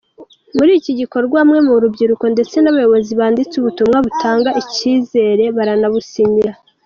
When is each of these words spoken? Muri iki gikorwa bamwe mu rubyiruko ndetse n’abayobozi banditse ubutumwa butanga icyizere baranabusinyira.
Muri 0.57 0.71
iki 0.79 0.91
gikorwa 0.99 1.37
bamwe 1.39 1.59
mu 1.67 1.73
rubyiruko 1.83 2.25
ndetse 2.33 2.55
n’abayobozi 2.59 3.11
banditse 3.19 3.53
ubutumwa 3.57 3.97
butanga 4.05 4.49
icyizere 4.61 5.43
baranabusinyira. 5.57 6.51